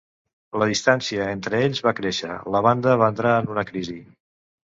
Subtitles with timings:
[0.61, 4.01] La distància entre ells va créixer, la banda va entrar en una crisi.